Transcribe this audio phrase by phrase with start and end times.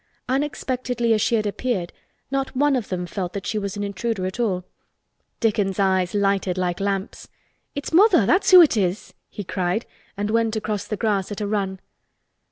[0.27, 1.93] Unexpectedly as she had appeared,
[2.31, 4.65] not one of them felt that she was an intruder at all.
[5.39, 7.27] Dickon's eyes lighted like lamps.
[7.75, 9.85] "It's mother—that's who it is!" he cried
[10.17, 11.79] and went across the grass at a run.